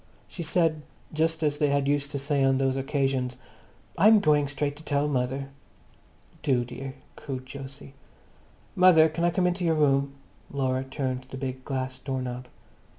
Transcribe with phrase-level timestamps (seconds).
[0.27, 0.81] She said,
[1.13, 3.37] just as they had used to say on those occasions,
[3.99, 5.49] "I'm going straight up to tell mother."
[6.41, 7.93] "Do, dear," cooed Jose.
[8.75, 10.13] "Mother, can I come into your room?"
[10.49, 12.47] Laura turned the big glass door knob.